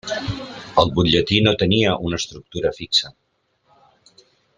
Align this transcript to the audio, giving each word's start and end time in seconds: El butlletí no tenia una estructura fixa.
El 0.83 0.93
butlletí 0.95 1.37
no 1.47 1.53
tenia 1.63 1.93
una 2.07 2.19
estructura 2.23 2.73
fixa. 2.79 3.13